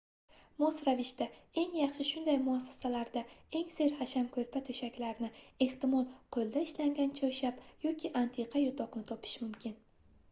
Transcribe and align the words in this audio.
mos 0.61 0.77
ravishda 0.85 1.25
eng 1.63 1.75
yaxshi 1.79 2.05
shunday 2.11 2.39
muassasalarda 2.45 3.23
eng 3.59 3.69
serhasham 3.75 4.31
koʻrpa-toʻshaklarni 4.37 5.31
ehtimol 5.67 6.09
qoʻlda 6.39 6.67
ishlangan 6.69 7.15
choyshab 7.23 7.63
yoki 7.89 8.15
antiqa 8.25 8.67
yotoqni 8.67 9.07
topish 9.15 9.41
mumkin 9.47 9.81